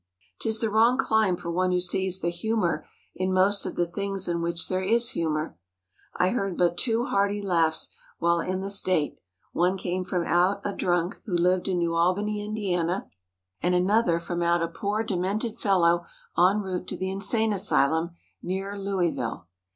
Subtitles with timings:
[0.39, 4.27] 'Tis the wrong clime for one who sees the humor in most of the things
[4.27, 5.59] in which there is humor.
[6.15, 9.19] I heard but two hearty laughs while in the state:
[9.53, 13.11] one came from out a drunk who lived in New Albany, Indiana,
[13.61, 18.15] and an other from out a poor demented fellow en route to the insane asylum,
[18.41, 19.45] near Louisville.